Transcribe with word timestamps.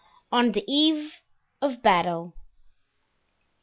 On 0.31 0.51
the 0.51 0.63
Eve 0.67 1.13
of 1.61 1.83
Battle. 1.83 2.33